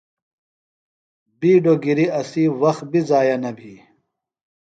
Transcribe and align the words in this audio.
بِیڈوۡ 1.39 1.79
گِری 1.83 2.05
اسی 2.19 2.43
وخت 2.61 2.83
بی 2.91 2.99
ضائع 3.09 3.37
نہ 3.43 3.51
بھی۔ 3.57 3.73